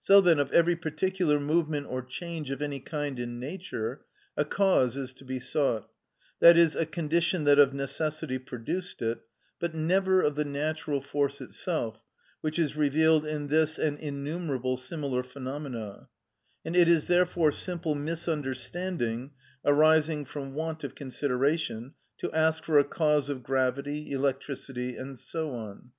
[0.00, 4.02] So then of every particular movement or change of any kind in nature,
[4.36, 5.90] a cause is to be sought,
[6.38, 9.22] that is, a condition that of necessity produced it,
[9.58, 12.00] but never of the natural force itself
[12.40, 16.08] which is revealed in this and innumerable similar phenomena;
[16.64, 19.32] and it is therefore simple misunderstanding,
[19.64, 25.50] arising from want of consideration, to ask for a cause of gravity, electricity, and so
[25.50, 25.90] on.